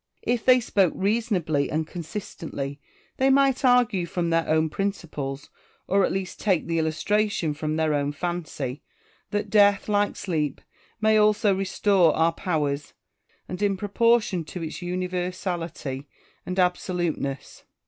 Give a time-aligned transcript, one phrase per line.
[0.23, 2.79] If they spoke reasonably and consistently,
[3.17, 5.51] they might argue from their own principles,
[5.87, 8.81] or at least take the illustration from their own fancy,
[9.29, 10.59] that death like sleep
[11.01, 12.93] may also restore our powers,
[13.47, 16.07] and in proportion to its universality
[16.47, 17.61] and absoluteness.